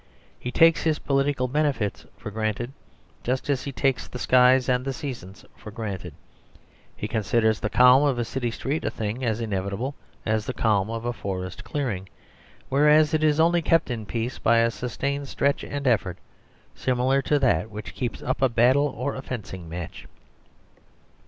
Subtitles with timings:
[0.39, 2.71] He takes his political benefits for granted,
[3.23, 6.15] just as he takes the skies and the seasons for granted.
[6.97, 9.93] He considers the calm of a city street a thing as inevitable
[10.25, 12.09] as the calm of a forest clearing,
[12.67, 16.17] whereas it is only kept in peace by a sustained stretch and effort
[16.73, 20.07] similar to that which keeps up a battle or a fencing match.